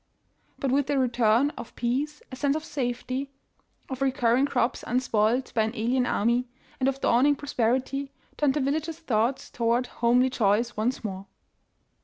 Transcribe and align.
But 0.57 0.71
with 0.71 0.87
the 0.87 0.97
return 0.97 1.51
of 1.59 1.75
peace, 1.75 2.23
a 2.31 2.35
sense 2.35 2.55
of 2.55 2.65
safety, 2.65 3.29
of 3.87 4.01
recurring 4.01 4.47
crops 4.47 4.83
unspoiled 4.87 5.51
by 5.53 5.61
an 5.61 5.75
alien 5.75 6.07
army, 6.07 6.47
and 6.79 6.89
of 6.89 7.01
dawning 7.01 7.35
prosperitj^, 7.35 8.09
turned 8.35 8.55
the 8.55 8.61
villagers' 8.61 8.97
thoughts 8.97 9.51
to 9.51 9.63
ward 9.63 9.85
homely 9.85 10.31
joys 10.31 10.75
once 10.75 11.03
more. 11.03 11.27